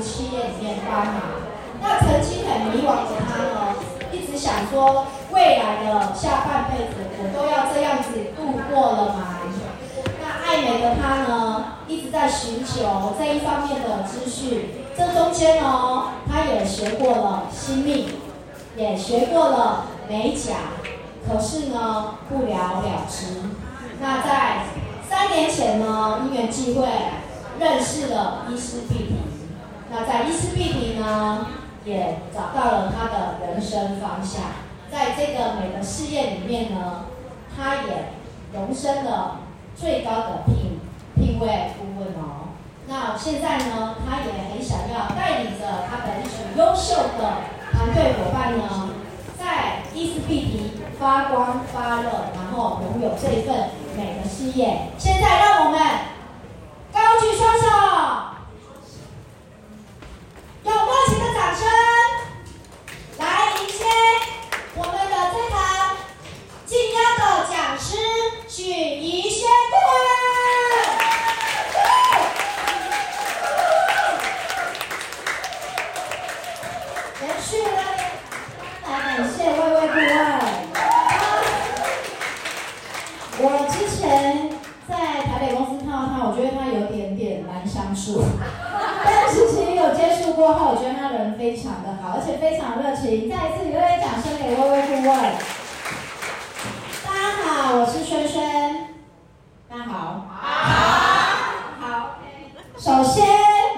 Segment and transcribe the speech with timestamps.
[0.00, 1.22] 企业里面帮忙。
[1.82, 3.74] 那曾经很迷惘的他呢，
[4.12, 9.38] 一直想说，未来的下半辈子我都要这样子度过了吗？
[10.22, 14.70] 那爱美的他呢，一直在寻求这一方面的资讯。
[14.96, 18.08] 这中间呢，他也学过了心命，
[18.76, 20.56] 也学过了美甲，
[21.26, 23.40] 可是呢，不了了之。
[24.00, 24.64] 那在
[25.08, 26.86] 三年前呢，因缘际会
[27.58, 29.29] 认识了伊丝碧媞。
[29.92, 31.48] 那在伊丝碧媞呢，
[31.84, 34.42] 也找到了他的人生方向。
[34.90, 37.06] 在这个美的事业里面呢，
[37.56, 38.12] 他也
[38.52, 39.40] 荣升了
[39.74, 40.78] 最高的聘
[41.16, 42.54] 聘位顾问哦。
[42.86, 47.38] 那现在呢，他也很想要带领着他的一群优秀的
[47.72, 48.90] 团队伙伴呢，
[49.38, 54.88] 在伊丝碧媞发光发热，然后拥有这一份美的事业。
[54.98, 55.80] 现在让我们
[56.92, 58.29] 高举双手，
[60.62, 61.66] 用热情的掌声，
[63.18, 63.24] 来
[63.60, 63.84] 迎接
[64.74, 65.96] 我们的这场
[66.66, 67.96] 敬邀的讲师
[68.46, 69.90] 许怡萱顾问。
[89.02, 93.30] 但是其实有接触过后，我觉得他人非常的好，而且非常热情。
[93.30, 95.32] 再一次热烈掌声给薇薇顾问。
[97.04, 98.40] 大家好，我是萱萱。
[99.68, 100.26] 大家好。
[100.28, 100.38] 好。
[101.78, 102.18] 好。
[102.76, 103.24] 首先，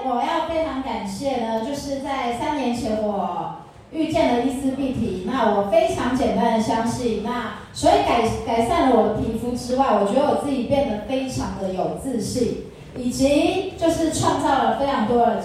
[0.05, 3.55] 我要非常感谢呢，就是在三年前我
[3.91, 12.69] 遇见了伊丝碧媞，那我非常简单的相信，那所以改改善了我的皮肤之外，我觉得我自己变得非常的有自信。
[12.95, 15.41] 以及就是创造了非常多的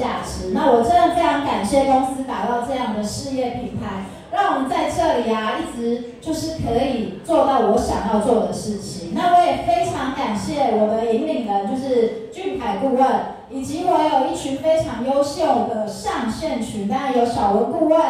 [0.52, 9.12] 那我真的非常感谢公司打造这样的事业品牌，让我们在这里啊一直就是可以做到我想要做的事情。
[9.14, 13.06] 那我也非常感谢我的引领人，就是俊凯顾问，
[13.50, 18.00] 以及我有一群非常优秀的上线群，当然有小文顾问、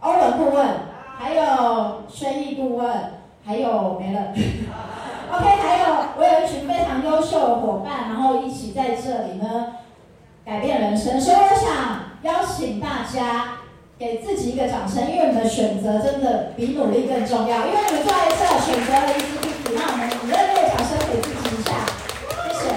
[0.00, 0.66] 欧文顾问，
[1.18, 2.90] 还有轩逸顾问，
[3.44, 4.32] 还有没了。
[5.32, 9.66] OK，还有我有一群非常优秀的伙伴，然后一起在这里呢
[10.44, 13.58] 改变人生，所以我想邀请大家
[13.98, 21.86] 给自己一个掌声，因为你们的选择真的比努力更重要，因为你们再一次选择了伊丝碧媞，那我们热烈掌声给自己一下，
[22.44, 22.74] 谢谢。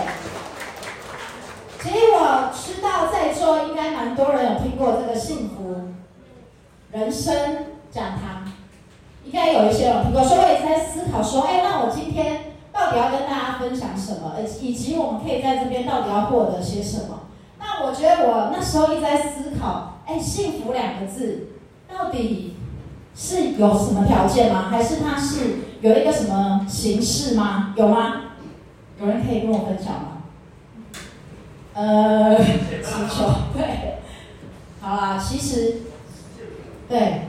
[1.83, 5.75] 其实我知道在座应该蛮多人有听过这个幸福
[6.93, 8.45] 人生讲堂。
[9.25, 14.35] 应该有一些人听过，所以我也在思考说，哎，那我今天到底要跟大家分享什么？
[14.61, 17.26] 以及我们可以在这边到底要获得些什么？
[17.79, 21.49] 那我觉得我那时候一直在思考，哎，幸福两个字
[21.87, 22.55] 到底
[23.15, 24.69] 是有什么条件吗？
[24.71, 27.75] 还是它是有一个什么形式吗？
[27.77, 28.21] 有吗？
[28.99, 30.23] 有人可以跟我分享吗？
[31.75, 33.99] 呃，祈求， 对，
[34.81, 35.81] 好啦，其实，
[36.89, 37.21] 对。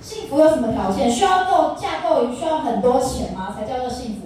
[0.00, 1.10] 幸福有什么条件？
[1.10, 3.56] 需要够架构需要很多钱吗？
[3.56, 4.21] 才叫做幸福。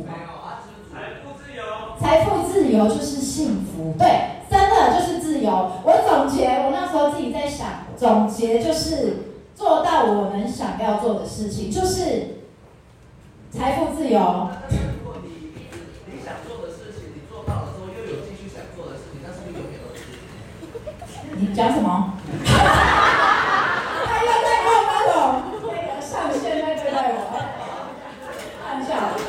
[2.01, 5.51] 财富自由就是幸福，对，真的就是自由。
[5.85, 12.43] 我总结，我那时候自己在想，总结就是做到我们想要做的事情，就是
[13.51, 14.19] 财富自由。
[14.21, 15.53] 如果你
[16.07, 21.51] 你想做的事情，你做到了之后，又有继续想做的事情，那是不是有没有的事情？
[21.51, 22.15] 你讲什么？
[22.45, 22.49] 他
[24.23, 25.17] 又在过那种。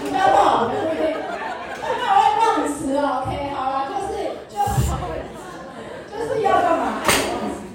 [0.04, 1.16] 你不要忘，对不对？
[1.82, 4.14] 那我会忘词了，OK，好了，就是
[4.50, 4.56] 就
[6.18, 7.02] 就是要干嘛？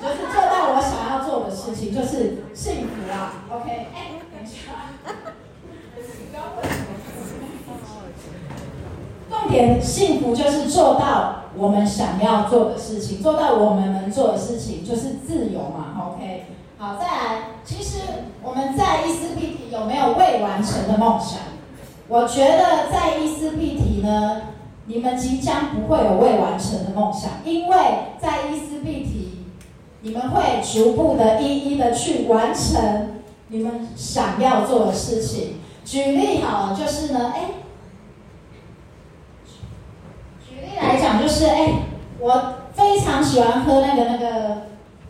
[0.01, 3.71] 就是做到我想要做的事情，就是幸福啊，OK。
[3.95, 3.97] 哎，
[4.33, 4.73] 等一下，
[9.81, 16.47] 幸福就是做到我们想要做的事情，做到我们能做的事情，就是自由嘛，OK。
[16.79, 18.01] 好，再来，其实
[18.43, 21.39] 我们在伊丝碧提有没有未完成的梦想？
[22.09, 24.43] 我觉得在伊丝碧提呢，
[24.87, 27.77] 你们即将不会有未完成的梦想，因为
[28.21, 29.47] 在伊丝碧提，
[30.03, 35.61] 你们会逐步的一一的去完成你们想要做的事情。
[35.85, 37.51] 举例好了，就是呢，哎，
[40.45, 41.75] 举例来讲，就是哎，
[42.19, 44.63] 我非常喜欢喝那个那个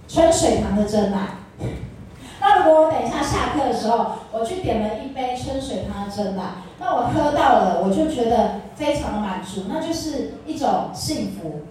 [0.06, 1.38] 春水堂的珍奶。
[2.38, 6.42] 那如果我等一下下课的时候，我去点了一杯春水堂的珍奶，
[6.78, 11.62] 那我喝到了，我就觉得非常的满足，那就是一种幸福。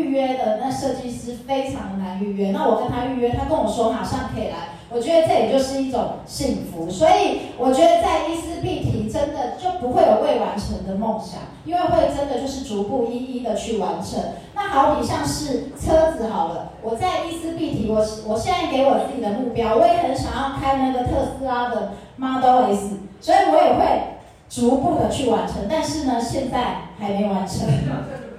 [0.00, 2.50] 预约的那设计师非常的难预约。
[2.50, 4.80] 那我跟他预约，他跟我说马上可以来。
[4.92, 6.90] 我觉得这也就是一种幸福。
[6.90, 14.18] 所以我觉得在伊丝碧媞真的就不会有未完成的梦想，因为会真的就是逐步一一的去完成。
[14.52, 24.16] 那好比像是车子好了，我在伊丝碧媞，我我现在给我自己的目标，我也很想要开那个特斯拉的 Model S，所以我也会
[24.48, 25.68] 逐步的去完成。
[25.70, 27.68] 但是呢，现在还没完成。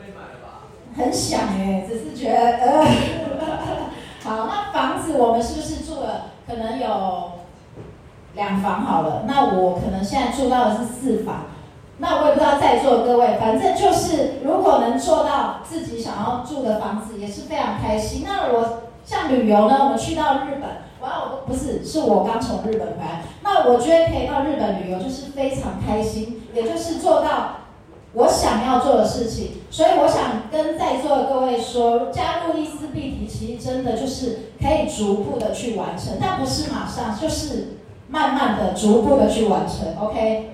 [0.97, 2.85] 很想哎，只是觉得呃，
[4.23, 6.31] 好，那房子我们是不是住了？
[6.47, 7.31] 可能有
[8.35, 11.45] 两房好了，那我可能现在住到的是四房。
[11.97, 18.25] 那我也不知道在座各位，反正就是如果能做到自己想要住的房子，也是非常开心。
[18.27, 20.63] 那我像旅游呢，我们去到日本，
[20.99, 23.23] 哇，我不是，是我刚从日本回来。
[23.43, 27.60] 那我觉得可以到日本旅游，就是非常开心，也就是做到。
[28.13, 37.77] 我想要做的事情，所以我想跟在座的各位说，加入伊丝碧媞，其实真的就是可以逐步的去完成，但不是马上，就是
[38.09, 40.49] 慢慢的、逐步的去完成，OK？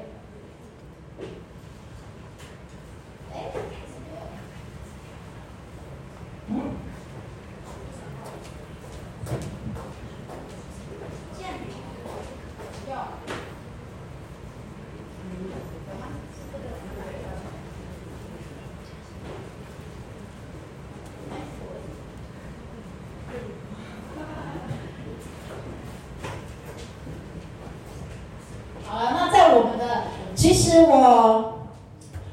[30.89, 31.53] 我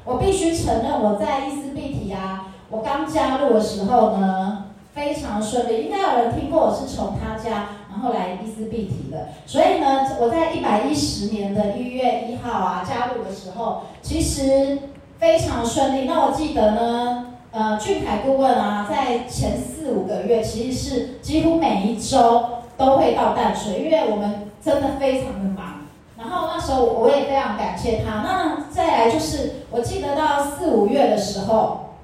[0.05, 5.83] 我必须承认，我在伊丝碧媞啊，我刚加入的时候呢，非常顺利。
[5.83, 14.77] 应该有人听过我是从他家然后来伊丝碧媞的，所以呢，我在一百一十年的一月一号啊加入的时候，其实
[15.17, 16.05] 非常顺利。
[16.05, 22.45] 那我记得呢，呃，俊凯顾问啊，在前四五个月，其实是几乎每一周
[22.77, 25.81] 都会到淡水，因为我们真的非常的忙。
[26.17, 28.21] 然后那时候我也非常谢他。
[28.21, 31.95] 那再来就是，我记得到四五月的时候，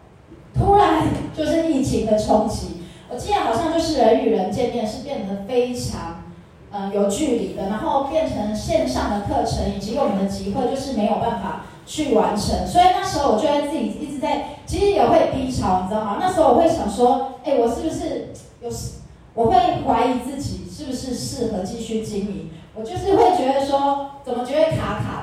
[0.53, 2.83] 突然就是疫情的冲击。
[3.09, 6.23] 我记得好像就是人与人见面是变得非常，
[6.71, 12.65] 呃，有距离的，然后变成线上的课程以及我们的集会就是没有办法去完成。
[12.65, 16.17] 所以那时候我就在自己一直在，其实也会低潮，你知道吗？
[16.21, 18.29] 那时候我会想说，哎，我是不是
[18.62, 19.01] 有时？
[19.33, 19.57] 我会
[19.88, 22.50] 怀疑自己是不是适合继续经营。
[22.75, 25.20] 我就是会觉得说，怎么觉得卡卡？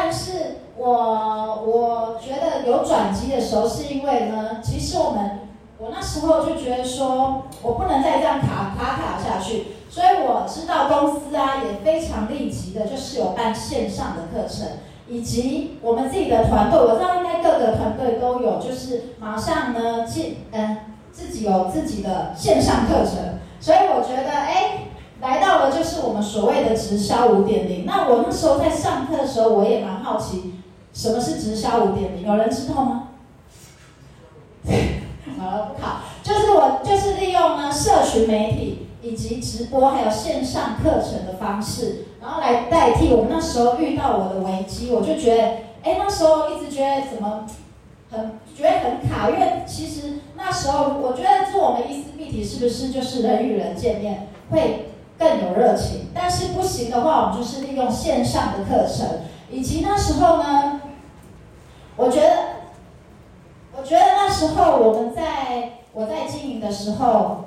[0.00, 0.86] 但是我
[1.66, 5.40] 我觉得有转机的时候，是因为呢，其实我们
[5.76, 14.68] 我那时候就觉得说，我不能再这样卡卡卡下去，所以我知道公司啊也非常立即的，就是有办线上的课程，
[15.08, 20.76] 以及我们自己的团队，我知道应该各个团队都有，就是马上呢进嗯
[21.10, 24.84] 自己有自己的线上课程，所以我觉得哎。
[25.20, 27.84] 来到了就是我们所谓的直销五点零。
[27.84, 30.54] 那我那时候在上课的时候，我也蛮好奇，
[30.92, 32.24] 什么是直销五点零？
[32.24, 33.08] 有人知道吗？
[35.38, 44.92] 好了，不考，就是我就是利用呢社群媒体以及直播还有线上课程的方式，然后来代替我们那时候遇到我的危机。
[44.92, 45.42] 我就觉得，
[45.82, 47.44] 哎，那时候一直觉得怎么
[48.10, 54.84] 很觉得很卡，因为其实那时候我觉得做我们一丝碧媞是不是就是人与人见面会。
[55.18, 60.80] 更有热情，但是不行的话，我们就是利用线上的课程，以及那时候呢，
[61.96, 62.36] 我觉得，
[63.76, 67.46] 我觉得那时候我们在我在经营的时候，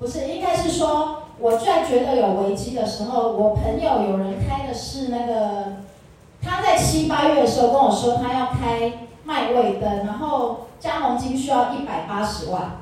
[0.00, 5.76] 不是应该是说，我在觉得有危机的时候，我朋友有人开的是那个，
[6.42, 12.81] 他在七八月的时候跟我说他要开麦味灯，然后加盟金需要一百八十万。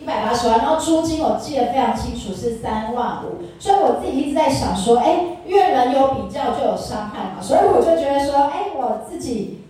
[0.00, 9.60] 一百八十万，然后租金我记得非常清楚是三万五，所以我自己一直在想说，哎，越人有比较就有伤害嘛，所以我就觉得说，哎，我自己，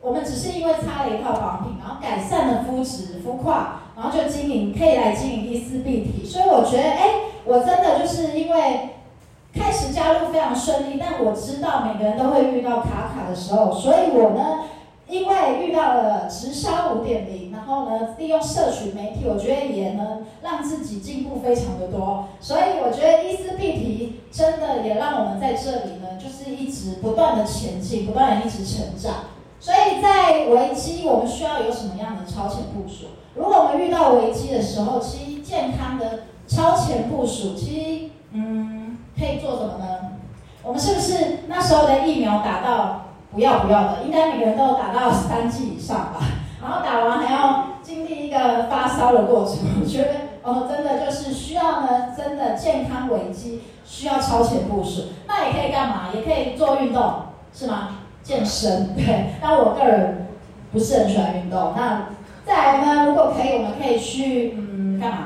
[0.00, 7.10] 我们只是因为擦了一套保养品，然后改善了肤质肤况，然后就经营，可以来经营伊丝碧媞，所以我觉得，哎，
[7.44, 8.90] 我真的就是因为
[9.54, 14.60] 开始加入非常顺利，但我知道每个人都会遇到卡卡的时候，所以我呢。
[15.08, 22.26] 因为遇到了直销五点零，然后呢，利用社群媒体，我觉得也能让自己进步非常的多。
[22.40, 29.14] 所以我觉得伊丝碧媞真的也让我们在这里呢，就是一直不断的前进，不断的一直成长。
[29.60, 33.06] 所以在危机，我们需要有什么样的超前部署？
[33.34, 40.12] 如果我们遇到危机的时候，其实健康的超前部署，其实嗯，可以做什么呢？
[40.64, 43.02] 我们是不是那时候的疫苗打到？
[43.36, 46.20] 不要不要的，应该每个人都有打到三剂以上吧。
[46.62, 50.10] 然后打完还要经历一个个发烧的过程，我觉得
[50.42, 55.02] 哦，真的就是需要呢，真的健康危机需要超前部署。
[55.28, 56.04] 那也可以干嘛？
[56.14, 57.98] 也可以做运动，是吗？
[58.22, 59.34] 健身，对。
[59.40, 60.28] 但我个人
[60.72, 61.74] 不是很喜欢运动。
[61.76, 62.06] 那
[62.46, 63.04] 再来呢？
[63.04, 65.18] 如果可以，我们可以去嗯干嘛？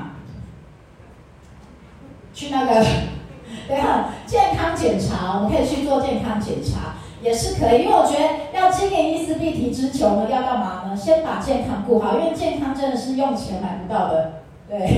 [2.35, 2.85] 去那个
[3.69, 6.97] 对啊，健康检查，我们可以去做健康检查。
[7.23, 10.97] 也是可以，因为我觉得要经营伊丝碧媞之球呢，要干嘛呢？
[10.97, 14.79] 先把健康顾好，因为健康真的是用钱买不到的，对。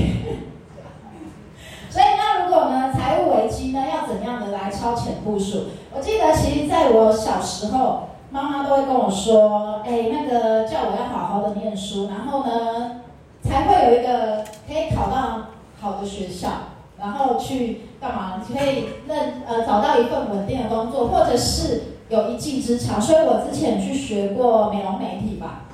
[1.89, 5.65] 所以那如果呢，财务危机呢，要怎样的来超前部署？
[5.93, 13.01] 我记得其实在我小时候，妈妈都会跟我说，哎，那个叫我要好好的念书，然后呢，
[13.43, 15.49] 才会有一个可以考到
[15.81, 16.49] 好的学校，
[16.97, 18.41] 然后去干嘛？
[18.47, 21.92] 可以认呃找到一份稳定的工作，或者是。
[22.09, 25.65] 有一技之长，所以我之前去学过美容美体吧，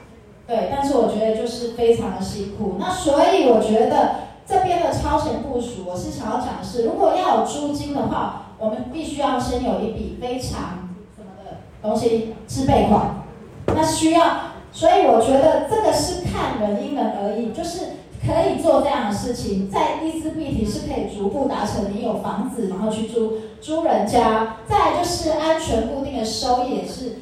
[0.48, 2.76] 对，但是我觉得就是非常的辛苦。
[2.80, 13.24] 那所以我觉得这边的超前部署，我是想要讲的是，如果要有租金的话，我们必须要先有一笔非常什么的东西自备款，
[13.68, 14.26] 那需要，
[14.72, 17.99] 所以我觉得这个是看人因人而异，就是。
[18.22, 21.94] 可以做这样的事情，在伊丝碧媞是可以逐步达成。
[21.94, 27.20] 你有房子，然后去租租人家，再就是安全固定的收益，也是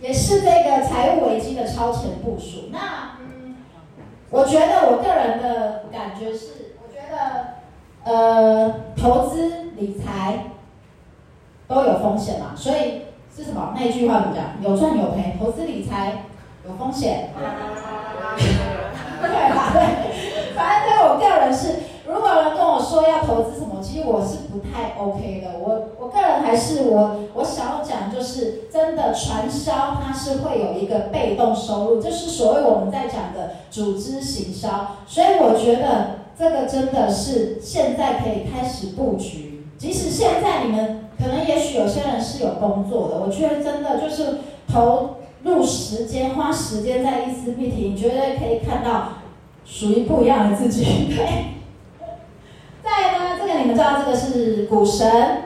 [0.00, 2.68] 也是这个财务危机的超前部署。
[2.70, 3.16] 那，
[4.30, 7.54] 我觉得我个人的感觉是，我觉得
[8.04, 10.50] 呃，投资理财
[11.66, 13.72] 都有风险嘛，所以是什么？
[13.74, 14.62] 那句话怎么讲？
[14.62, 16.24] 有赚有赔，投资理财
[16.66, 17.30] 有风险。
[19.18, 19.72] 对吧？
[19.72, 20.05] 对。
[20.56, 21.74] 反正对我个人是，
[22.08, 25.58] 如果有人跟我说要投资什么，其实我是不太 OK 的。
[25.60, 34.96] 我我个人还是我我想要讲，就是真的传销它是会有一个被动收入，就是所谓我们在讲的组织行销。
[35.06, 39.66] 所以我觉得这个真的是现在可以开始布局。
[39.76, 44.38] 即使现在你们可能也许有些人是有工作的，我觉得真的就是
[44.72, 49.08] 投入时间，花时间在一丝碧媞，你绝对可以看到。
[49.66, 51.56] 属于不一样的自己， 对。
[52.82, 55.42] 再呢，这个你们知道，这个是股神。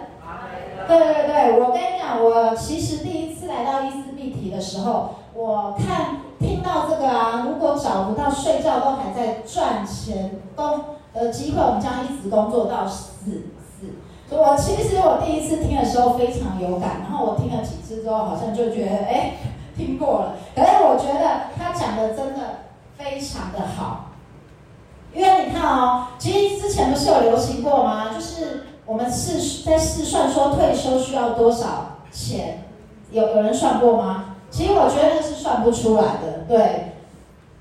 [0.87, 10.81] 对对对，我跟你讲，我其实第一次来到伊丝碧媞的时候，我看听到这个啊，如果找不到睡觉都还在赚钱工
[11.15, 13.87] 的机会，我们将一直工作到死死。
[14.29, 19.35] 所以我其实我第一次听的时候非常有感，然后我听了几次之后，好像就觉得哎，
[19.77, 20.35] 听过了。
[20.55, 22.65] 可是我觉得他讲的真的
[22.99, 24.10] 非常的好。
[25.13, 28.11] 因为你看哦，其实之前不是有流行过吗？
[28.15, 32.65] 就是我们试在试算说退休需要多少钱，
[33.11, 34.37] 有有人算过吗？
[34.51, 36.93] 其实我觉得那是算不出来的，对，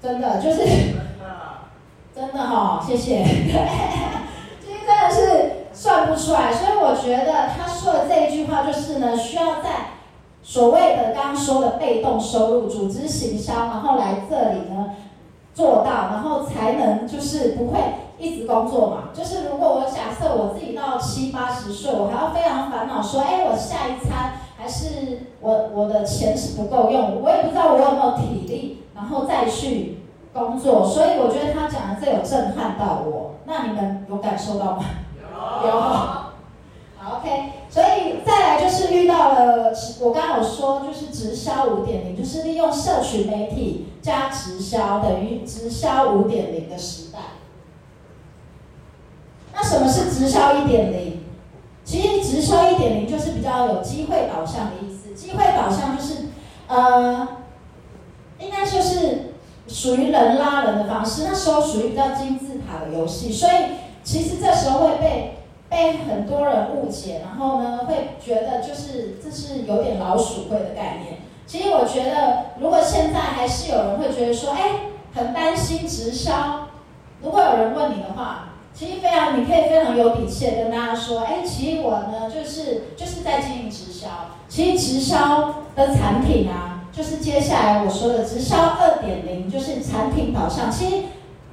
[0.01, 0.63] 真的就是
[2.15, 3.23] 真的哈、哦，谢谢。
[4.63, 9.91] 其实真的是算不出来，所以我觉得他说的这一句话就是呢，需要在
[10.43, 14.91] 所谓的刚刚说的被动收入、组织行销，然后来这里呢。
[15.59, 17.79] 做到，然后才能就是不会
[18.17, 19.09] 一直工作嘛。
[19.13, 29.97] 就是如果我假设我自己到七八十岁，我还要非常烦恼说，哎，我下一餐还是我我的钱是不够用，我也不知道我有没有体力，然后再去
[30.31, 30.85] 工作。
[30.87, 33.31] 所以我觉得他讲的这有震撼到我。
[33.43, 34.85] 那你们有感受到吗？
[35.61, 35.67] 有。
[35.67, 35.75] 有。
[36.97, 37.58] 好，OK。
[37.71, 47.19] 所以再来就是遇到了，我刚刚有说就是直销五点零，就是利用社群媒体加直销等于直销五点零的时代。
[49.53, 51.19] 那什么是直销一点零？
[51.85, 55.13] 其实直销一点零就是比较有机会导向的意思。
[55.13, 56.29] 机会导向就是
[56.67, 57.27] 呃，
[58.39, 59.35] 应该就是
[59.67, 61.23] 属于人拉人的方式。
[61.23, 63.51] 那时候属于比较金字塔的游戏，所以
[64.03, 65.35] 其实这时候会被。
[65.69, 71.19] 被很多人误解，然后呢，会觉得就是这是有点老鼠会的概念。
[71.45, 76.67] 其实我觉得，如果现在还是有人会觉得说，哎，很担心直销。
[77.21, 84.07] 如果有人问你的话，其实非常，你可以非常有底气的跟大家说，哎，其实我呢，就是就是在经营直销。
[84.47, 90.71] 其实直销的产品啊，就是接下来我说的直销二点零，就是产品导向。
[90.71, 91.07] 其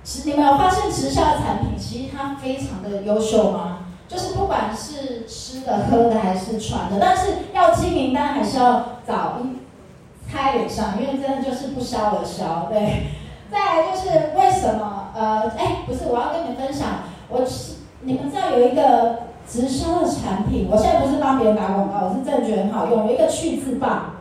[0.04, 3.85] 实，你们有发现直销的产品其实它非常的优秀吗？
[4.08, 13.08] 就是不管是吃的、喝的还是穿的，但是要清名单还是要找一开脸上，因为真的就是不消而消，对。
[13.50, 15.08] 再来就是为什么？
[15.14, 16.88] 呃，哎，不是，我要跟你们分享，
[17.28, 17.40] 我
[18.02, 24.14] 你们知道有一个直销的产品，我现在不是帮别人打广告，我是真的觉得很好用，有一个去渍棒，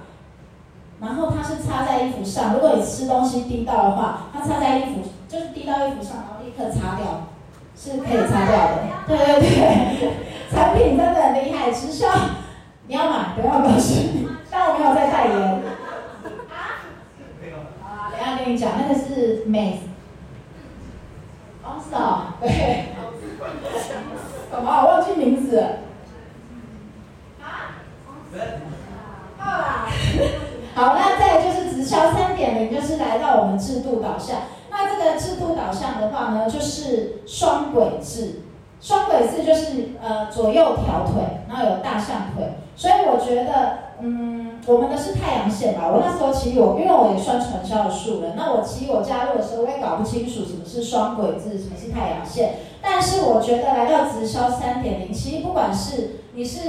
[1.01, 5.45] 然后它是插在衣服上，如果你吃东西滴到的话，它插在衣服就是。
[5.49, 7.27] 滴到衣服上，然后立刻擦掉，
[7.75, 8.77] 是可以擦掉的。
[9.07, 10.13] 对对对，
[10.51, 12.07] 产品真的很厉害，直销
[12.87, 15.35] 你要买，不要告诉你，但我没有在代言。
[15.41, 15.61] 啊？
[17.81, 19.81] 好啊，等下跟你讲，那个是美。
[21.63, 22.85] 哦，是哦，对。
[24.51, 24.71] 什么？
[24.71, 25.67] 我忘记名字了。
[27.41, 27.75] 啊？
[29.37, 29.87] 好啦。
[30.73, 34.37] 好，那再就是直销三点零，就是来到我们制度导向。
[35.13, 38.41] 制度导向的话呢，就是双轨制。
[38.81, 42.45] 双轨制就是呃左右条腿，然后有大象腿。
[42.75, 45.87] 所以我觉得，嗯，我们的是太阳线吧。
[45.87, 52.55] 我那时候其实我，因为我也算传销的数人，那我其实我加入的时候，我也搞不清楚什么是双轨制，什么是太阳线。
[52.81, 56.59] 但是我觉得来到直销三点零，其实不管是你是。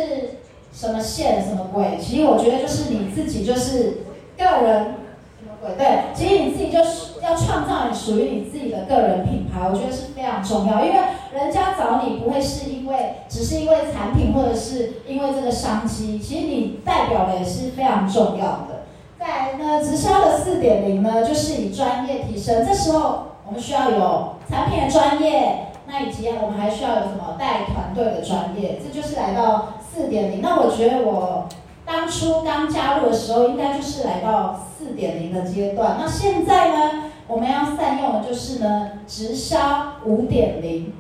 [0.73, 1.97] 什么线什么轨？
[1.99, 4.03] 其实我觉得就是你自己就是
[4.37, 4.97] 个人
[5.39, 5.71] 什么轨？
[5.79, 10.85] 对，其实你自己就是要创造你属于你自己的个人品牌，我觉得是非常重要。
[10.85, 10.99] 因为
[11.35, 18.87] 人家找你不会是因为只是因为产品或者是因为这个商机，其实你代表的也是非常重要的。
[19.19, 22.65] 再来呢，直销的四点零呢，就是以专业提升。
[22.65, 29.75] 这时候我们需要有产品的专业，那以及我们还需要有什么带团队的专业，这就是来到。
[29.97, 31.47] 四点零，那我觉得我
[31.87, 35.97] 当初刚加入的时候，应该就是来到四点零的阶段。
[35.99, 40.93] 那现在呢，我们要善用的就是呢，直销五点零。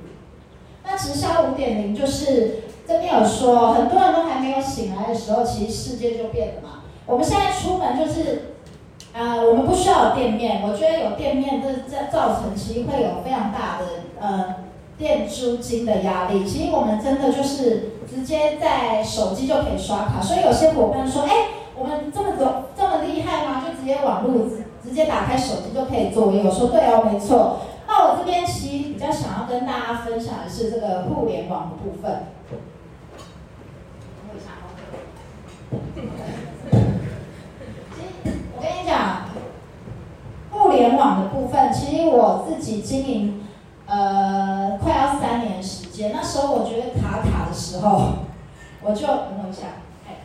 [0.84, 6.82] 那直销五点零就是这边有说，很多人都还没有醒来的时候，其实世界就变了嘛。
[7.06, 8.52] 我们现在出门就是，
[9.12, 13.86] 呃，我们不需要有店面，我觉得有店面这这造成其实会有非常大的
[14.20, 14.54] 呃
[14.98, 16.44] 店租金的压力。
[16.44, 17.92] 其实我们真的就是。
[18.06, 21.30] 直接在手机就可以刷卡，所以有些伙伴说：“哎，
[21.76, 23.60] 我们这么走这么厉害吗？
[23.60, 24.46] 就直接网络
[24.86, 32.26] 直接打开手机就可以做。”我说：“对哦，没错。”那我这边其实比较想要跟大家分享的是这个互联网的部分。
[38.54, 39.26] 我跟你讲，
[40.50, 43.46] 互联网的部分，其实我自己经营
[43.86, 48.14] 呃快要三年时间，那时候我觉得卡卡的时候，
[48.82, 49.66] 我就等我一下，
[50.08, 50.16] 哎，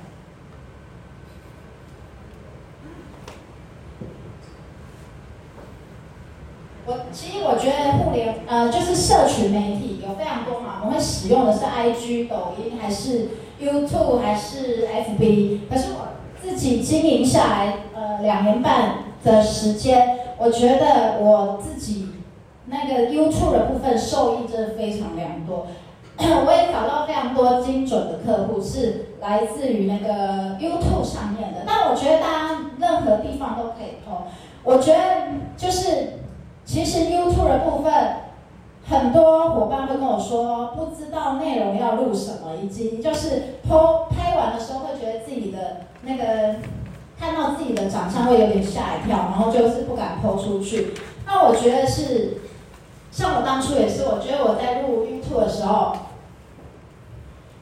[6.85, 13.29] 我其实我觉得互联呃就是社群媒体有非常多嘛，我们使用的是 IG、抖音还是
[13.61, 16.07] YouTube 还是 FB，可是我
[16.41, 22.07] 自己经营下来呃两年半的时间，我觉得我自己。
[22.67, 25.67] 那个 YouTube 的部分受益真的非常良多，
[26.17, 31.63] 我也找到非常多精准的客户是来自于那个 YouTube 上面的。
[31.65, 34.21] 那我觉得大家任何地方都可以投。
[34.63, 34.99] 我觉得
[35.57, 36.20] 就是
[36.71, 37.93] 其实 YouTube 的部分，
[38.87, 43.75] 很多伙伴会跟我说不知道内容要录什么，以及就是拍
[44.09, 46.55] 拍完的时候会觉得自己的那个
[47.19, 50.93] 看到自己的长相会有点吓一跳，然后就是不敢 po 出去。
[51.25, 52.37] 那我觉得是。
[53.11, 55.91] 像我当初也是，我觉得我在录 YouTube 的时候，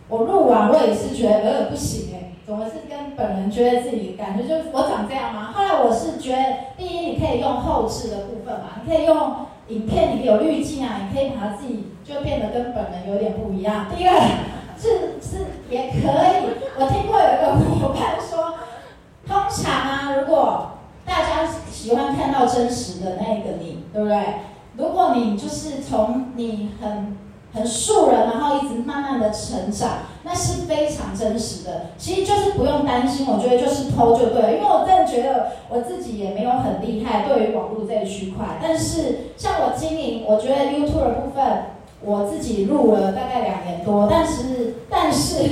[0.07, 2.11] 我录完我也是觉得有点不行
[2.49, 5.53] 我，是跟本人觉得自己感觉就是我长这样吗？
[5.53, 6.43] 后来我是觉得，
[6.77, 13.85] 第一你可以用后置的部分嘛，你可以用影片里面有滤镜啊，你可以把它自己就变得跟本人有点不一样。
[13.95, 14.19] 第二
[14.77, 18.55] 是是也可以，我听过有一个伙伴说，
[19.27, 20.71] 通常啊，如果
[21.05, 24.17] 大家喜欢看到真实的那个你，对不对？
[24.77, 27.17] 如果你就是从你很
[27.59, 29.89] 很素人，然后一直慢慢的成长，
[30.23, 31.87] 那是非常真实的。
[31.97, 34.53] 其实就是不用担心，我觉得就是偷就对了。
[34.53, 38.57] 因为我真的觉得我自己也没有很厉害，对于网络这个区块。
[38.63, 41.43] 但是像我经营，我觉得 YouTube 的部分，
[42.01, 44.07] 我自己录了大概两年多。
[44.09, 45.43] 但是但是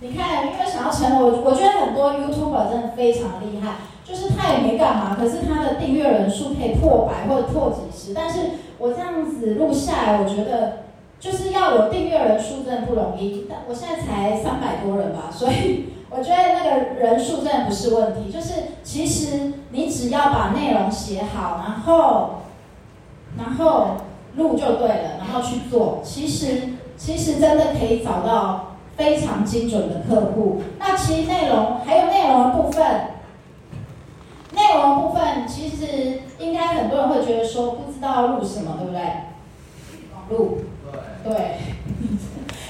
[0.00, 3.76] 你看，因为想要成为，我觉得很多 YouTuber 真的非常厉害。
[4.06, 8.12] 就是他也没干嘛，可是他的订阅人数可以破百或者破几十。
[8.12, 8.40] 但是
[8.78, 10.83] 我这样子录下来，我觉得
[11.20, 13.46] 就是要有订阅人数真的不容易。
[13.48, 18.30] 但我现在才三百多人吧， 所以我觉得那个人数真的不是问题。
[18.30, 22.40] 就是其实你只要把内容写好，然后
[23.38, 23.96] 然后
[24.36, 26.62] 录就对了，然后去做，其实
[26.96, 30.62] 其实真的可以找到非常精准的客户。
[30.78, 32.84] 那其实内容还有内容部分。
[34.52, 39.00] 内容部分其实应该很多人会觉得说不知道录什么，对不对？
[40.30, 40.58] 录，
[41.24, 41.56] 对。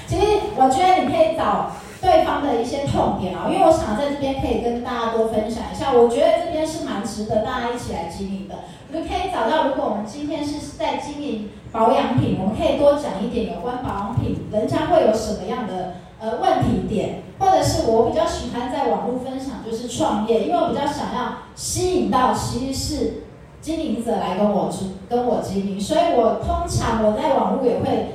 [0.07, 8.55] 其实我觉得你可以找对方的一些痛点啊，因为我想在这边可以跟大家多分享一下，我觉得这边是蛮值得大家一起来经营的。
[8.87, 23.23] 我们可以找到，如果我们今天是在经营保养品，我们可以多讲一点有关保养品，人家会有什么样的呃问题点，或者是我比较喜欢在网络分享，就是创业，因为我比较想要吸引到其实是
[23.59, 24.71] 经营者来跟我
[25.09, 28.11] 跟我经营，所以我通常我在网络也会。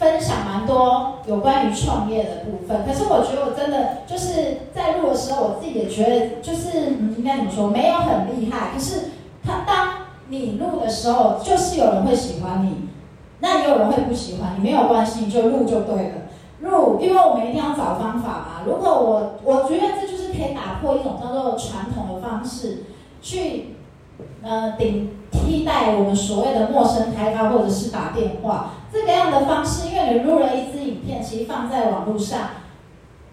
[0.00, 8.70] 分享蛮多有关于创业的部分，可是我觉得我真的就是在录的时候，我自己也觉得就是嗯，应该怎么说，没有很厉害。
[8.72, 9.10] 可是
[9.44, 12.88] 他当你录的时候，就是有人会喜欢你，
[13.40, 16.14] 那也有人会不喜欢你，没有关系，你就录就对了。
[16.60, 18.62] 录，因为我们一定要找方法嘛。
[18.64, 22.84] 如果我我觉得这就是可以打破一种叫做传统的方式，
[23.20, 23.76] 去
[24.42, 28.70] 呃顶替代我们所谓的陌生开发或者是打电话。
[28.92, 32.38] 这个样的方式，因为你录了一支影片，其实放在网络上，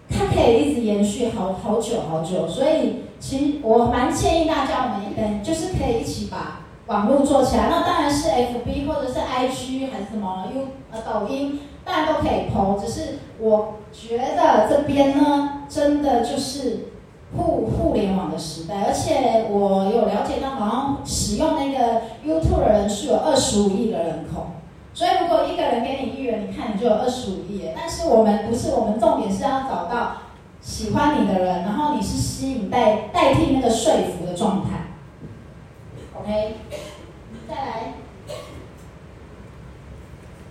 [0.08, 2.46] 它可以一直延续好好久好久。
[2.46, 7.68] 所以，其实我蛮建议大家，我们嗯，就是可以一起把网络做起来。
[7.68, 12.78] 那当然是 FB 或者是 IG 还是什么 U 呃抖音，当然都可以投。
[12.80, 16.86] 只是我觉得这边呢，真的就是
[17.36, 24.46] 互互联网的时代，而且我有了解到，好像使用那个 YouTube 的人数有二十五亿的人口。
[24.94, 27.68] 所以，如果一个人给你一元，你看你就有二十五亿。
[27.76, 30.16] 但是我们不是，我们重点是要找到
[30.60, 34.88] 喜欢你的人，然后你是吸引代代替那个说服的状态。
[36.18, 36.56] OK，
[37.48, 37.92] 再来，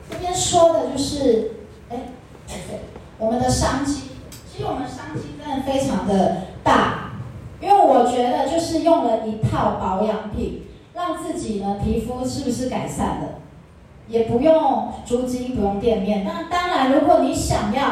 [0.09, 1.51] 这边说的就是，
[1.89, 1.97] 哎，
[2.47, 2.79] 对，
[3.17, 4.03] 我们的商机。
[4.49, 7.11] 其实我们商机真的非常的大，
[7.61, 13.29] 因为我觉得就是用了一套保养品，让自己呢皮肤是不是改善了？
[14.09, 16.25] 也不用租金，不用店面。
[16.25, 17.83] 那当然，如果你想要，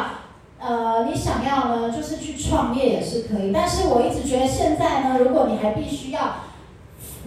[0.59, 3.51] 呃，你想要呢，就是去创业也是可以。
[3.53, 6.21] 但是我一直觉得现在呢，如果你还必须要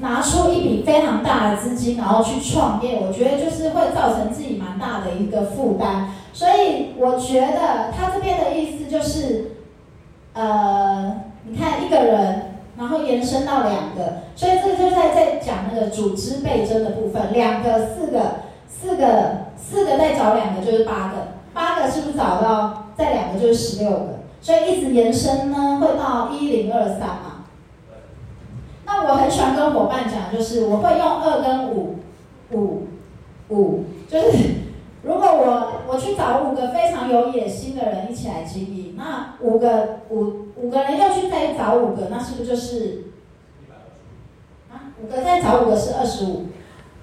[0.00, 6.10] 拿出一笔非常大的资金，然后去创业，我觉得就是会造成自己蛮大的一个负担。
[6.32, 9.56] 所以我觉得他这边的意思就是，
[10.32, 18.48] 呃，你看一个人，然后延伸到两个，所以这就在在讲那个组织倍增的部分，两个、四个。
[18.70, 22.84] 四个，四个再找两个就是八个，八个是不是找到？
[22.96, 27.44] 再两个就是十六个，所以一直延伸呢，会到一零二三嘛。
[28.86, 31.96] 那我很喜欢跟伙伴讲，就是我会用二跟五，
[32.52, 32.86] 五，
[33.48, 34.28] 五，就是
[35.02, 41.07] 如果我我去找五个非常有野心的人一起来经营，那五个五五个人又
[41.68, 43.04] 找五个，那是不是就是？
[44.72, 46.46] 啊，五个再找五个是二十五。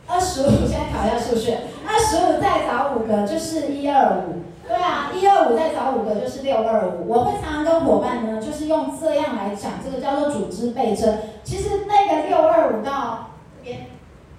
[0.08, 1.60] 二十五， 现在考一下数学。
[1.86, 7.08] 二十五再找五个就是一二五，对啊，一二五再找五个就是六二五。
[7.08, 11.20] 我会常常跟伙伴呢，就是用这样来讲，这个叫做组织倍增。
[11.44, 13.30] 其实那个六二五到
[13.62, 13.86] 这边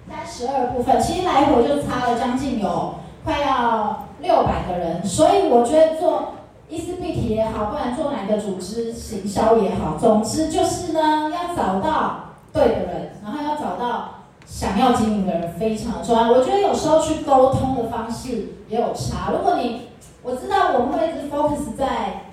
[0.09, 5.05] 三十二部分，其实来回就差了将近有快要六百个人。
[5.05, 6.33] 所以我觉得做
[6.69, 14.13] 伊丝碧媞也好，不然做哪个组织行销也好，总之就是呢，要找到对的人，然后要找到。
[14.49, 19.29] 想要经营的人非常重要，我觉得有时候去沟通的方式也有差。
[19.29, 19.89] 如果你，
[20.23, 22.23] 我知道我们会一直 focus 在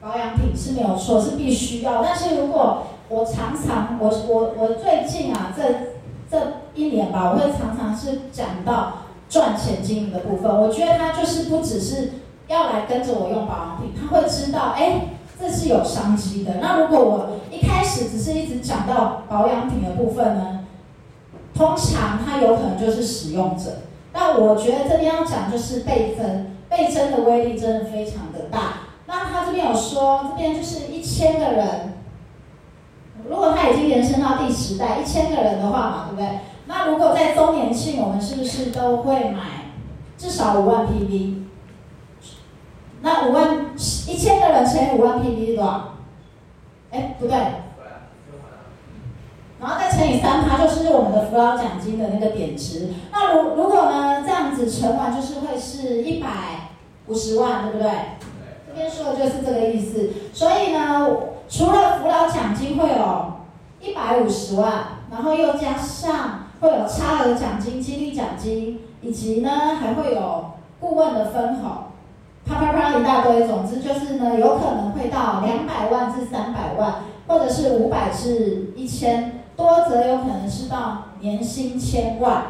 [0.00, 2.02] 保养品是没有错，是必须要。
[2.02, 5.62] 但是如果我常常，我我我最近啊，这
[6.30, 10.50] 这一年吧，我会常常是讲到赚钱经营的部分。
[10.50, 12.12] 我觉得它就是不只是
[12.48, 15.02] 要来跟着我用保养品，他会知道，哎，
[15.38, 16.56] 这是有商机的。
[16.60, 20.54] 那如果我一开始只是一直讲到保养品的部分呢？
[21.54, 23.78] 通常他有可能就是使用者，
[24.12, 28.58] 但我觉得这边要讲就是倍增，倍增的威力真的非常的大。
[29.06, 31.94] 那他这边有说，这边就是一千个人，
[33.28, 36.40] 如果他已经延伸到第十代，一千个人的话嘛，对不对？
[36.66, 39.72] 那如果在周年庆，我们是不是都会买
[40.16, 41.47] 至少五万 PV？
[43.08, 45.94] 那五万一千个人乘以五万 PV 是多少？
[46.90, 47.38] 哎，不对。
[49.58, 52.90] 然后再乘以三，它就是我们的扶老奖金的那个点值。
[53.10, 56.28] 那如如果呢，这样子乘完就是会是一百
[57.06, 57.90] 五十万，对不对？
[58.68, 60.10] 这边说的就是这个意思。
[60.34, 61.08] 所以呢，
[61.48, 63.32] 除了扶老奖金会有
[63.80, 71.72] 一百五十万，然后又加上会有差额奖金、激励奖金，以及呢还会有顾问的分红，
[72.48, 73.46] 啪啪啪一大堆。
[73.46, 76.94] 总之就是呢，有可能会到两百万至三百万，
[77.26, 79.34] 或者是五百至一千。
[79.58, 82.44] 多则有可能是到年薪千万，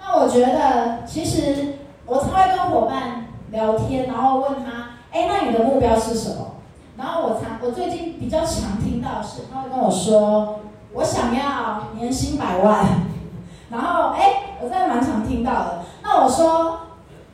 [0.00, 6.56] 那我觉得其实我常会跟伙伴聊天，然后问他，哎，那你的目标是什么？
[6.96, 10.58] 然后我常我最近比较常听到是，他会跟我说，
[10.92, 12.84] 我想要年薪百万。
[13.70, 15.84] 然后哎，我真的蛮常听到的。
[16.02, 16.80] 那我说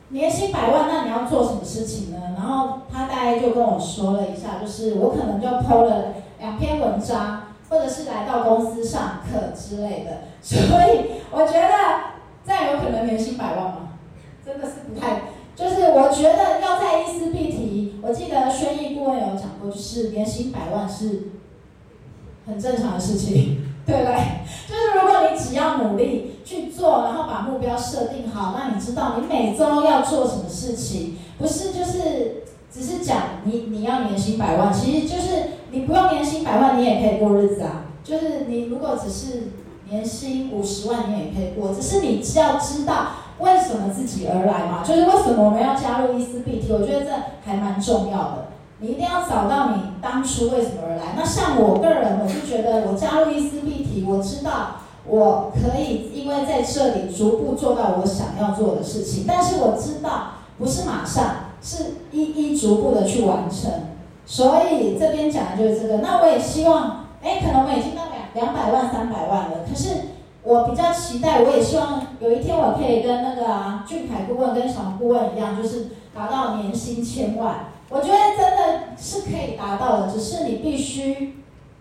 [0.09, 2.17] 年薪百万，那你要做什么事情呢？
[2.35, 10.21] 然后他大概就跟我说了一下，就是我可能就 PO 了两篇文章，或者是来到公司上课之类的。
[10.41, 11.69] 所以我觉得
[12.45, 13.89] 这样有可能年薪百万吗？
[14.45, 15.23] 真的是不太，
[15.55, 21.31] 就是我觉得要在一思必提，我记得宣毅顾问有讲过，就是年薪百万是
[22.45, 24.15] 很正常的事情，对 不对？
[24.67, 37.85] 就是如果你只要努力去做，然后把目标设定好，那你知道你每周要做什么事情，不是就是只是讲你你要年薪百万，其实就是你不用年薪百万，你也可以过日子啊。
[38.03, 39.51] 就是你如果只是
[39.89, 43.07] 年薪五十万，你也可以过，只是你只要知道。
[43.37, 44.81] 为什么自己而来嘛？
[44.81, 46.75] 就是为什么我们要加入伊丝碧媞？
[46.75, 47.11] 我觉得这
[47.43, 48.47] 还蛮重要的。
[48.79, 51.13] 你一定要找到你当初为什么而来。
[51.15, 59.25] 那像我个人，我是觉得我加入伊丝碧媞，我知道我可以因为在这里逐步做到我想要做的事情。
[59.27, 61.25] 但是我知道不是马上，
[61.61, 63.71] 是一一逐步的去完成。
[64.25, 65.97] 所以这边讲的就是这个。
[65.99, 69.89] 那我也希望，哎，可能我已经到两两百万、三百万了，可是。
[70.47, 77.69] 我比较期待，我也希望有一天我可以跟那个啊俊凯顾问跟小顾问一样，就是达到年薪千万。
[77.89, 81.37] 我觉得真的是可以达到的，只是你必须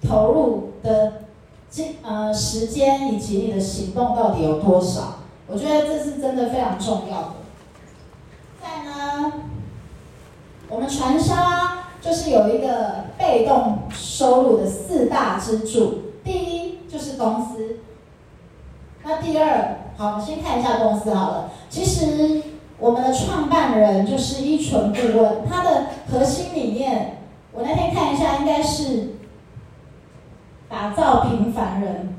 [0.06, 1.24] 投入的
[1.70, 5.20] 金呃时间以及你的行动到底有多少。
[5.46, 7.34] 我觉得这是真的非常重要的。
[8.62, 9.32] 再呢，
[10.68, 11.34] 我们传销
[12.00, 17.78] 就是有一个被动收入的四大支柱，第一就是公司。
[19.02, 21.50] 那第二，好，我们先看一下公司好了。
[21.68, 22.42] 其实
[22.78, 27.18] 我们的创办人就是依纯顾问，他的核心理念，
[27.52, 29.14] 我那天看一下，应该是
[30.68, 32.14] 打造平凡人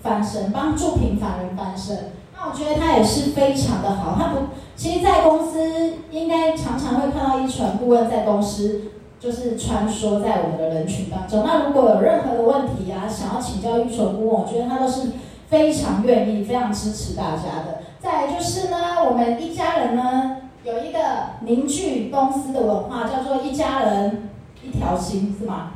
[0.00, 2.12] 翻身，帮助平凡人翻身。
[2.34, 4.16] 那我觉得他也是非常的好。
[4.18, 4.38] 他不，
[4.76, 8.82] 其实，在公司应该常常会看到依纯顾问在公司
[9.18, 11.42] 就是穿梭在我们的人群当中。
[11.44, 15.10] 那如果有任何的问题啊，想要请教依纯顾问，我觉得他都是。
[15.46, 17.82] 非常愿意，非常支持大家的。
[18.04, 20.98] 再来就是呢，我们一家人呢有一个
[21.40, 24.28] 凝聚公司的文化，叫做一家人
[24.62, 25.70] 一条心，是吗？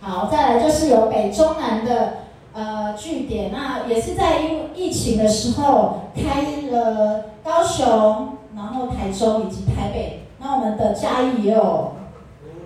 [0.00, 2.14] 好，再来就是有北中南的
[2.52, 11.92] 呃据点，那也是在因疫情的时候开了高雄，然后台中以及台北，那我们的嘉义也有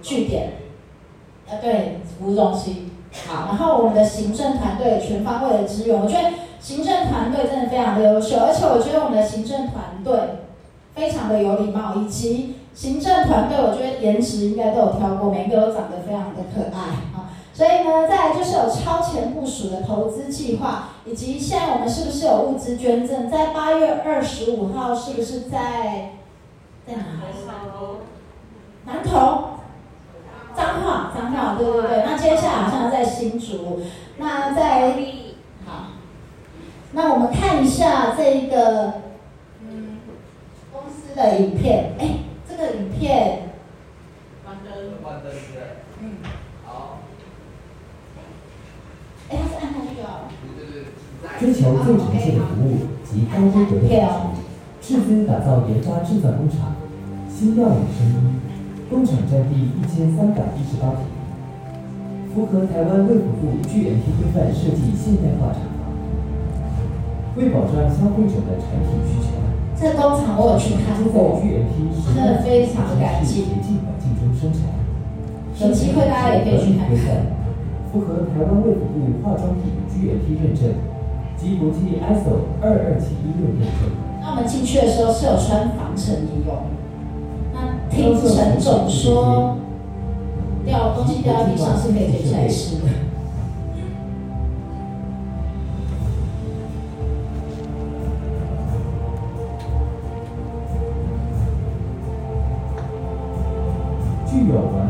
[0.00, 0.54] 据点，
[1.50, 2.92] 呃，对，服务中心。
[3.28, 10.40] 好，然后我们的行政团队全方位的支援，我觉得行政团队真的非常的优秀，而且我觉得我们的行政团队
[10.94, 16.80] 非常的有礼貌，以及行政团队我觉得颜值应该都有挑过，每一个都长得非常的可爱
[17.14, 17.30] 啊。
[17.52, 23.30] 所以呢，再来就是有超前部署的投资计划，以及现在我们是不是有物资捐赠？
[23.30, 26.12] 在八月二十五号是不是在
[26.86, 27.36] 在哪里？
[28.84, 29.56] 南投。
[30.56, 32.02] 彰化，彰化，对对对。
[32.06, 33.82] 那接下来好像在新竹，
[34.16, 34.94] 那在，
[36.96, 39.02] 那我们看一下这个
[39.60, 39.98] 嗯
[40.72, 41.92] 公司的影片。
[41.98, 43.50] 哎，这个影片
[44.42, 46.12] 关灯，关灯是嗯，
[46.64, 47.00] 好。
[49.28, 50.24] 哎，它是按下去哦。
[51.38, 53.90] 追求最诚信的服务及高规格的品
[54.80, 56.76] 质，斥资打造研发制造工厂，
[57.28, 58.40] 新调与声音。
[58.88, 61.04] 工厂占地一千三百一十八坪，
[62.32, 65.75] 符合台湾卫福部 GMP 规范设计现代化厂房。
[67.36, 69.28] 为保障消费者的产品需求，
[69.78, 71.40] 这工厂我有去看过，
[72.04, 73.44] 真的非常干净。
[75.58, 76.96] 有机会大家也可以去看看。
[77.90, 80.74] 符合台湾卫福部化妆品 GMP 认证
[81.36, 83.88] 及国际 ISO 二二七一六认证。
[84.20, 86.68] 那我们进去的时候是有穿防尘衣哦。
[87.54, 87.58] 那。
[87.88, 89.56] 听陈总说，
[90.66, 92.82] 掉东西掉到地上是可以捡起来吃的。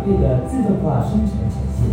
[0.07, 1.91] 具有完备的自动化生产产线。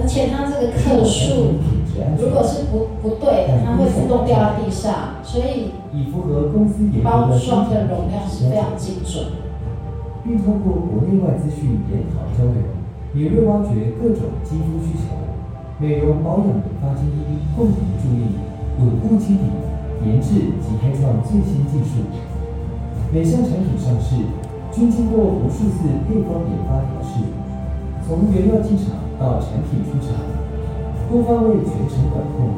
[0.00, 1.54] 而且它这个克数，
[2.18, 9.26] 如果是不不对的，它会自动掉到地上，所以以符合公司包装的容量是非常精准。
[10.22, 12.62] 并通过国内外资讯研讨交流，
[13.12, 15.10] 敏锐挖掘各种肌肤需求，
[15.82, 18.38] 美容保养研发精英共同助力，
[18.78, 19.50] 稳固基底，
[20.06, 22.06] 研制及开创最新技术。
[23.12, 24.14] 每项产品上市，
[24.70, 27.18] 均经过无数次配方研发调试，
[28.06, 30.14] 从原料进场到产品出厂，
[31.10, 32.54] 多方位全程管控，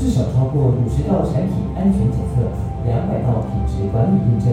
[0.00, 2.40] 至少超过五十道产品安全检测，
[2.88, 4.48] 两百道品质管理验证，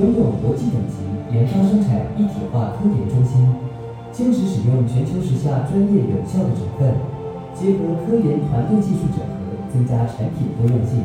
[0.00, 1.04] 拥有国际等级
[1.36, 3.44] 研发生产一体化科研中心，
[4.14, 6.94] 坚持使用全球时下专业有效的成分，
[7.52, 9.34] 结合科研团队技术整合，
[9.72, 11.02] 增加产品多样性，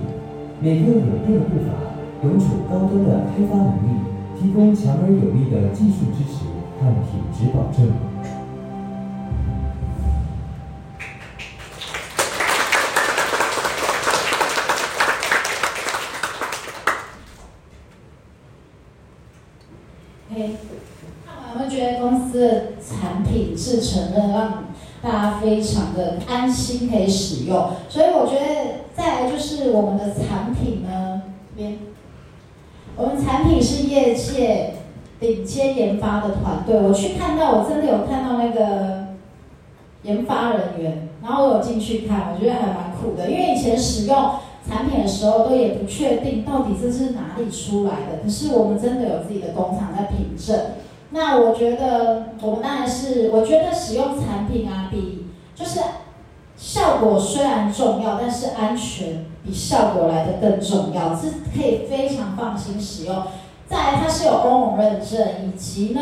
[0.61, 1.73] 每个有变的步伐，
[2.21, 3.97] 永处高端的开发能力，
[4.39, 6.45] 提供强而有力的技术支持
[6.79, 8.08] 和品质保证。
[23.59, 24.63] 制程呢，让
[25.01, 31.21] 大家非常的安心可以使用，所以我觉得再来就是我们的产品呢，
[32.95, 34.75] 我们产品是业界
[35.19, 39.07] 顶尖研发的团队，我去看到，我真的有看到那个
[40.03, 43.29] 研发人员，然后我有进去看，我觉得还蛮酷的。
[43.29, 44.15] 因为以前使用
[44.67, 50.59] 产品的时候，都也不确定到底这是哪里出来的，可是我们真的有自己的工厂在凭证。
[51.11, 55.79] 那我觉得，我们当然是，我觉得使用产品啊，比就是。
[56.61, 63.15] 效果虽然重要，但是安全比效果来得更重要，是可以非常放心使用。
[63.69, 66.01] 再来，它是有欧盟认证，以及呢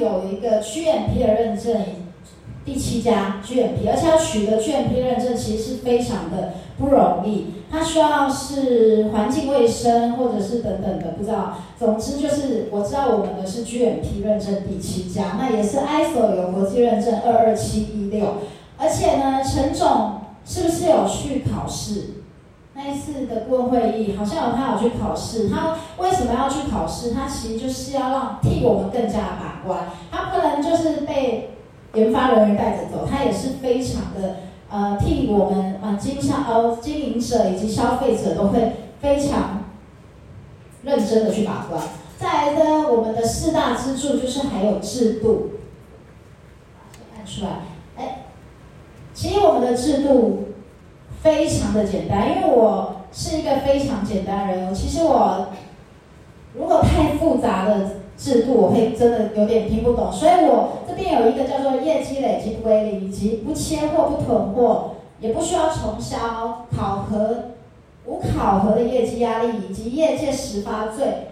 [0.00, 1.82] 有一个 GMP 的认证，
[2.64, 11.58] 第七家 GMP，而且要取得 GMP 认证其实是非常的不容易，它需要是环境卫生或者是等等的，不知道。
[11.78, 18.36] 总之就是我知道我们的是 GMP 认证第七家，那也是 ISO 有国际认证二二七一六。
[18.78, 22.14] 而且呢，陈总是不是有去考试？
[22.74, 25.48] 那一次的顾问会议，好像有他有去考试。
[25.48, 27.10] 他为什么要去考试？
[27.10, 29.80] 他其实就是要让替我们更加把关。
[30.12, 31.50] 他不能就是被
[31.94, 34.36] 研发人员带着走，他也是非常的
[34.70, 39.64] 呃替我们、呃、经销呃经营者以及消费者都会非常
[40.82, 41.82] 认真的去把关。
[42.18, 45.50] 再来呢，我们的四大支柱就是还有制度，
[47.14, 47.50] 看出来，
[47.96, 48.24] 哎。
[49.14, 50.50] 其实我们的制度
[51.22, 54.72] 非常的简单，因为我是一个非常简单的人。
[54.72, 55.48] 其实我
[56.54, 60.12] 如果太复杂的制度，我会真的有点听不懂。
[60.12, 67.52] 所以我这边有一个叫做业绩累积不归零，以及不切货、不囤货，也不需要重销、考核
[68.04, 71.28] 无考核的业绩压力，以及业界十八最。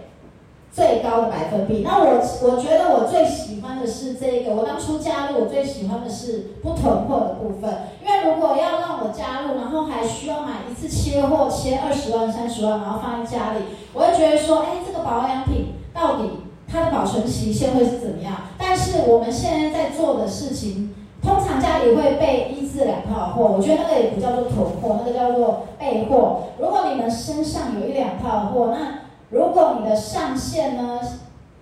[0.69, 1.81] 最高的百分比。
[1.83, 4.53] 那我我觉得我最喜欢的是这个。
[4.53, 7.87] 我当初加入，我最喜欢的是不囤货的部分。
[8.05, 13.59] 因为如果要让我加入，然后还需要买一次切货，切二十万、三十万，然后放在家里，
[13.91, 16.29] 我会觉得说，哎，这个保养品到底
[16.67, 18.33] 它的保存期限会是怎么样？
[18.57, 23.45] 但是我们现在在做的事情，通常家里会备一至两套货。
[23.57, 26.43] 我觉得那个也不叫做囤货，那个叫做备货。
[26.59, 28.99] 如果你们身上有一两套货，那
[29.29, 30.99] 如果你的上线呢，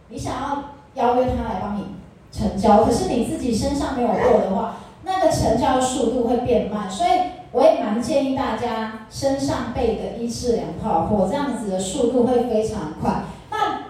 [0.09, 0.63] 你想要
[0.95, 1.85] 邀约他来帮你
[2.31, 7.09] 成交，可是你自己身上没有货的话，那个成交速度会变慢，所以
[7.51, 13.23] 我也蛮建议大家身上备个一至两套货，这样子的速度会非常快。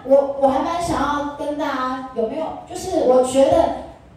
[0.08, 3.68] 我我还蛮想要跟大家有没有，就是我觉得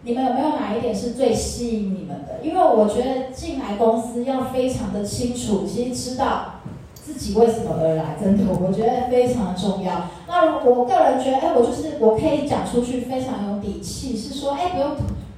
[0.03, 2.39] 你们有没有哪一点是最吸引你们的？
[2.43, 6.55] 因为我觉得进来公司要非常的清楚，其实知道。
[7.01, 8.15] 自己为什么而来？
[8.21, 10.03] 真的，我觉得非常的重要。
[10.27, 14.91] 那我个人觉得，哎，我就是我可以讲出去非常有底气，是说，哎，不用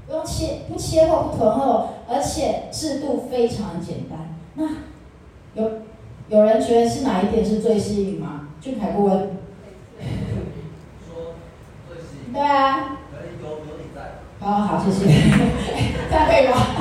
[0.06, 4.36] 不用切不切货不囤货，而且制度非常简单。
[4.56, 4.66] 那
[5.54, 5.72] 有
[6.28, 8.50] 有人觉得是哪一点是最吸引吗？
[8.60, 9.30] 俊凯顾问。
[12.34, 12.98] 对啊。
[13.12, 13.98] 可以有有你在。
[14.40, 15.06] 好好，谢谢。
[16.10, 16.54] 这样可以吗？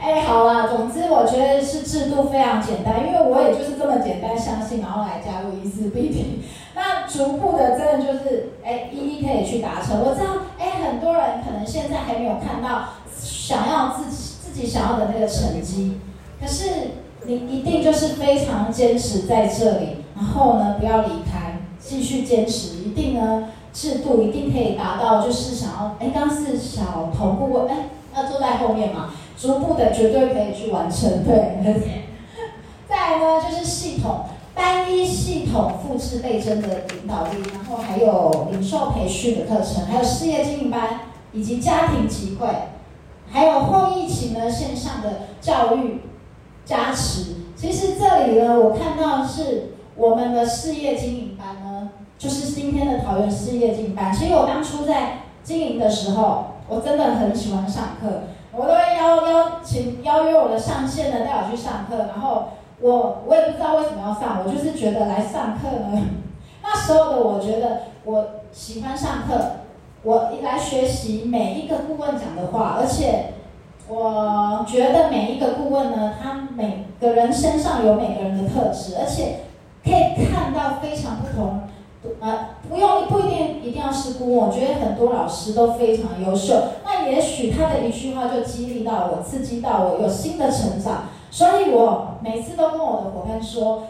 [0.00, 6.44] 哎，好了，总之我觉得是制度非常简单，因为我也就是这么简单相信，然后来加入一四 B T。
[6.74, 10.00] 那逐步的，真的就是哎，一一可以去达成。
[10.00, 12.90] 我知道，哎，很多人可能现在还没有看到
[13.20, 16.00] 想要自己自己想要的那个成绩，
[16.40, 16.92] 可是
[17.26, 21.47] 你一定就是非常坚持在这里，然后呢，不要离开，
[21.88, 29.14] 继续坚持，一定呢制度一定可以达到，就是想要哎，刚是小童顾问，哎，要坐在后面嘛。
[29.40, 31.62] 逐步的绝对可以去完成，对。
[32.88, 41.00] 再来呢，就是系统单一系统复制倍增的领导力，然后还有零售培训的课程，还有事业经营班，
[41.32, 42.48] 以及家庭集会，
[43.30, 46.00] 还有后疫情呢线上的教育
[46.64, 47.36] 加持。
[47.54, 51.67] 其实这里呢，我看到是我们的事业经营班呢，
[52.18, 54.12] 就是今天的桃园事业经营班。
[54.12, 62.48] 其实我当初在经营的时候，我真的很喜欢上课，我都会邀邀请邀约我的上线的带我去上课，然后。
[62.80, 66.00] 我我也不知道为什么要上，我就是觉得来上课呢。
[66.62, 69.34] 那时候的我觉得我喜欢上课，
[70.04, 73.32] 我来学习每一个顾问讲的话，而且
[73.88, 79.40] 我觉得每一个顾问呢，他每个人身上有每个人的特质，而且
[79.82, 81.62] 可以看到非常不同。
[82.20, 86.54] 呃，不用不一定一定要是顾问，我觉得很多老师都非常优秀。
[86.84, 91.06] 那也许他的一句话就激励到我，刺激到我，有新的成长。
[91.30, 93.88] 所以我每次都跟我的伙伴说，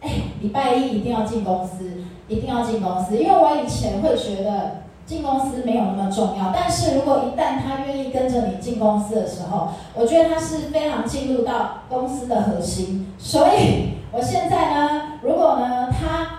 [0.00, 0.08] 哎，
[0.40, 13.12] 礼拜一一定要进公司，一定要进公司，因为我以前会觉得进公司没有那么重要，但是如果一旦他愿意跟着你进公司的时候，我觉得他是非常进入到公司的核心。
[13.18, 16.37] 所以我现在呢，如果呢他。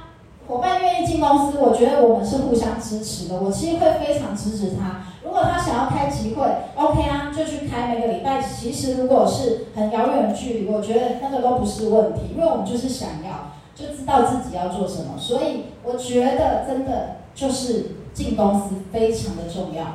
[0.50, 3.40] 伙伴愿意进公司，我觉得我们是互相支持的。
[3.40, 5.06] 我其实会非常支持他。
[5.24, 6.44] 如果他想要开集会
[6.76, 7.94] ，OK 啊，就去开。
[7.94, 15.20] 每个礼拜，其实如果是很遥远的距离，我觉得那个都不是问题，因为我们就是想要，就知道自己要做什么。
[15.20, 19.86] 所以我觉得真的就是进公司非常的重要，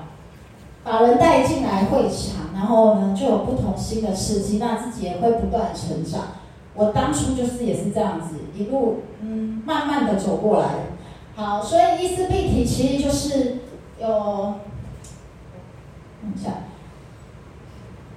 [0.84, 6.22] 把人带进来会场，然后呢就有不同新的刺激，那自己也会不断成长。
[6.74, 10.68] 我当初就是也是这样子，一路嗯慢慢的走过来。
[11.36, 13.58] 好，所以伊丝碧媞其实就是
[14.00, 14.54] 有，
[16.20, 16.50] 看一下，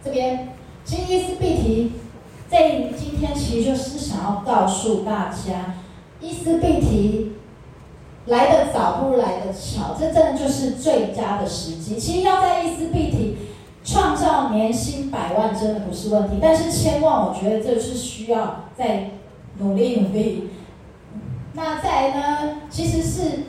[0.04, 0.50] 这边
[0.84, 1.92] 其实伊丝碧媞
[2.50, 5.76] 在今天其实就是想要告诉大家，
[6.20, 7.32] 伊丝碧媞
[8.26, 11.98] 来的早不如来的巧，这真的就是最佳的时机。
[11.98, 13.17] 其实要在伊丝碧媞。
[13.88, 19.12] 创造年薪百万真的不是问题，但是千万我觉得这是需要再
[19.60, 20.50] 努力努力。
[21.54, 22.62] 那再来呢？
[22.70, 23.44] 其实是，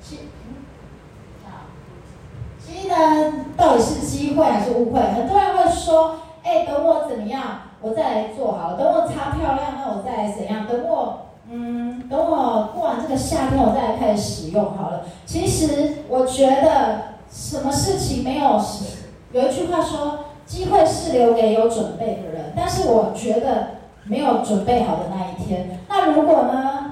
[0.00, 0.20] 其，
[2.64, 5.00] 其实呢，到底是机会还是误会？
[5.00, 10.64] 很多人会说：“哎，等我怎么样，我再来做好了；等我擦漂亮，那我再来怎样？
[10.68, 17.15] 等我，嗯，等我过完这个夏天，我再来开始使用好了。”其实我觉得。
[17.30, 18.60] 什么事情没有？
[19.32, 22.52] 有一句话说，机会是留给有准备的人。
[22.56, 23.68] 但是我觉得
[24.04, 25.80] 没有准备好的那一天。
[25.88, 26.82] 那如果呢？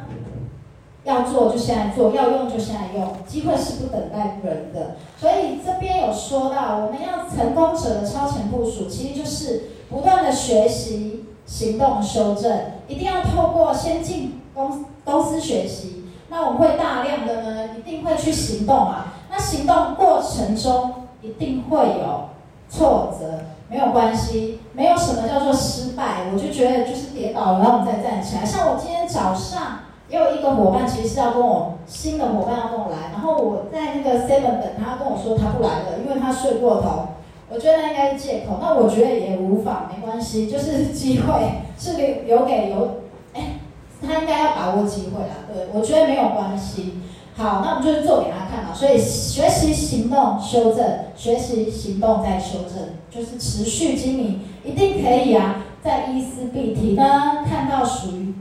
[1.05, 3.13] 要做就现在做，要用就现在用。
[3.27, 4.97] 机会是不等待人的。
[5.21, 12.59] 所以这边有说到，我们要成功者的超前部署，其实就是不断的学习、行动、修正。
[12.89, 16.07] 一定要透过先进公公司学习。
[16.31, 19.14] 那我们会大量的呢，一定会去行动啊。
[19.37, 22.29] 那行动过程中一定会有
[22.71, 26.31] 挫折，没有关系，没有什么叫做失败。
[26.33, 28.45] 我就觉得就是跌倒了，然后我再站起来。
[28.45, 37.09] 像我今天早上也有一个伙伴，其实是要跟我新的伙伴要跟我来，然后我在那个 seven 等他，跟我说他不来了，因为他睡过头。
[37.51, 43.01] 我觉得那应该是借口，那我觉得也无妨，没关系，就是 机会是留留给有，
[43.35, 43.59] 哎，
[44.01, 45.35] 他应该要把握机会啦。
[45.53, 47.01] 对，我觉得没有关系。
[47.37, 48.73] 好，那我们就做给他看嘛。
[48.73, 55.57] 所以学习、行动、修正，学习、行动再修正，就是持续经营，一定可以啊！
[55.83, 58.35] 在伊丝碧媞呢，看到属于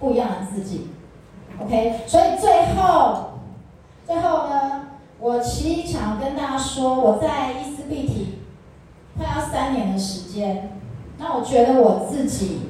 [0.00, 0.88] 不一样的自己。
[1.60, 3.38] OK，所以最后，
[4.04, 4.88] 最后呢，
[5.20, 8.38] 我其实想跟大家说，我在伊丝碧媞
[9.16, 10.80] 快要三年的时间，
[11.18, 12.62] 那我觉得我自己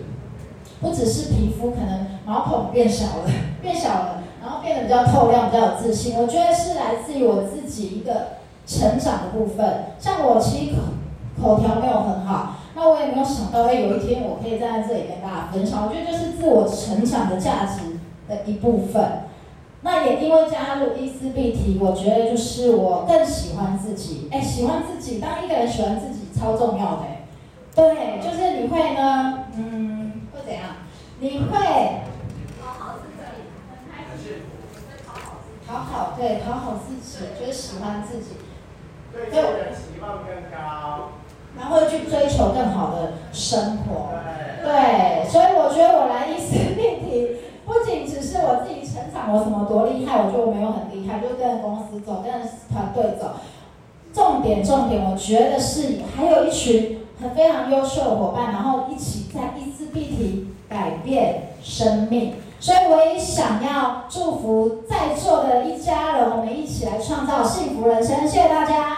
[0.80, 3.30] 不只是皮肤可能毛孔变小了，
[3.62, 4.21] 变小了。
[4.52, 6.16] 后变得比较透亮，比较有自信。
[6.16, 9.94] 我觉得是来自于我自己一个成长的部分。
[9.98, 10.76] 像我其实
[11.40, 15.86] 口口条没有很好，那我也没有想到，哎，有一天我可以站在这里跟大家分享。
[15.86, 17.98] 我觉得就是自我成长的价值
[18.28, 19.02] 的一部分。
[19.84, 24.28] 那也因为加入一丝碧媞，我觉得就是我更喜欢自己。
[24.30, 27.02] 哎，喜欢自己，当一个人喜欢自己超重要的。
[27.74, 30.62] 对，就是你会呢，嗯，会怎样？
[31.18, 32.11] 你会。
[35.72, 38.36] 讨好，对，讨好自己，就是喜欢自己，
[39.10, 41.12] 对别人期望更高，
[41.58, 44.10] 然后去追求更好的生活。
[44.62, 53.36] 对，对，所以我觉得我来伊丝碧媞，不仅只是我自己成长，我什么多厉害，我觉得我没有很厉害，就跟着公司走，跟着团队走。
[54.12, 62.34] 重点，重点，我觉得是还有一群很非常优秀的伙伴，然后一起在伊丝碧媞改变生命。
[62.62, 68.20] 所以我也想要祝福在座的一家人，我们一起来创造幸福人生。
[68.20, 68.96] 谢谢大家。